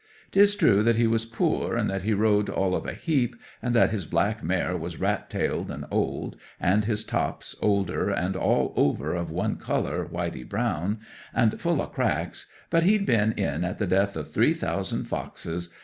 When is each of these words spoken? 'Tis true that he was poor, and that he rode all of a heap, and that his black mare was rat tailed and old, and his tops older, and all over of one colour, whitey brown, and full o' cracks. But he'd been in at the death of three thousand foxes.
'Tis 0.31 0.55
true 0.55 0.81
that 0.81 0.95
he 0.95 1.05
was 1.05 1.25
poor, 1.27 1.75
and 1.77 1.87
that 1.87 2.01
he 2.01 2.11
rode 2.11 2.49
all 2.49 2.73
of 2.73 2.87
a 2.87 2.93
heap, 2.93 3.35
and 3.61 3.75
that 3.75 3.91
his 3.91 4.03
black 4.07 4.43
mare 4.43 4.75
was 4.75 4.99
rat 4.99 5.29
tailed 5.29 5.69
and 5.69 5.85
old, 5.91 6.35
and 6.59 6.85
his 6.85 7.03
tops 7.03 7.55
older, 7.61 8.09
and 8.09 8.35
all 8.35 8.73
over 8.75 9.13
of 9.13 9.29
one 9.29 9.57
colour, 9.57 10.03
whitey 10.07 10.43
brown, 10.43 10.97
and 11.35 11.61
full 11.61 11.79
o' 11.83 11.85
cracks. 11.85 12.47
But 12.71 12.81
he'd 12.81 13.05
been 13.05 13.33
in 13.33 13.63
at 13.63 13.77
the 13.77 13.85
death 13.85 14.15
of 14.15 14.31
three 14.33 14.55
thousand 14.55 15.03
foxes. 15.05 15.69